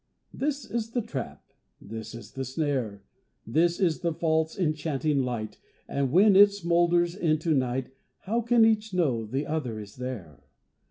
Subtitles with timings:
[0.33, 3.03] This is the trap; this is the snare,
[3.45, 8.95] This is the false, enchanting light, And when it smoulders into night, How can each
[8.95, 10.47] know the other is there?